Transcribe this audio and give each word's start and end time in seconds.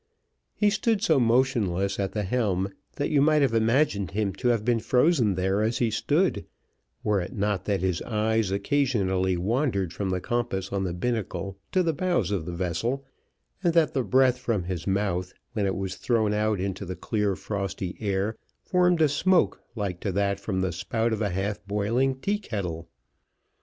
He 0.55 0.71
stood 0.71 1.03
so 1.03 1.19
motionless 1.19 1.99
at 1.99 2.13
the 2.13 2.23
helm, 2.23 2.69
that 2.95 3.11
you 3.11 3.21
might 3.21 3.43
have 3.43 3.53
imagined 3.53 4.09
him 4.09 4.33
to 4.37 4.47
have 4.47 4.65
been 4.65 4.79
frozen 4.79 5.35
there 5.35 5.61
as 5.61 5.77
he 5.77 5.91
stood, 5.91 6.47
were 7.03 7.21
it 7.21 7.33
not 7.35 7.65
that 7.65 7.81
his 7.81 8.01
eyes 8.01 8.49
occasionally 8.49 9.37
wandered 9.37 9.93
from 9.93 10.09
the 10.09 10.19
compass 10.19 10.71
on 10.73 10.85
the 10.85 10.93
binnacle 10.95 11.55
to 11.71 11.83
the 11.83 11.93
bows 11.93 12.31
of 12.31 12.47
the 12.47 12.51
vessel, 12.51 13.05
and 13.63 13.75
that 13.75 13.93
the 13.93 14.01
breath 14.01 14.39
from 14.39 14.63
his 14.63 14.87
mouth, 14.87 15.35
when 15.53 15.67
it 15.67 15.75
was 15.75 15.95
thrown 15.97 16.33
out 16.33 16.59
into 16.59 16.83
the 16.83 16.95
clear 16.95 17.35
frosty 17.35 17.95
air, 17.99 18.35
formed 18.65 19.03
a 19.03 19.07
smoke 19.07 19.61
like 19.75 19.99
to 19.99 20.11
that 20.11 20.39
from 20.39 20.61
the 20.61 20.71
spout 20.71 21.13
of 21.13 21.21
a 21.21 21.29
half 21.29 21.63
boiling 21.67 22.15
tea 22.15 22.39
kettle. 22.39 22.87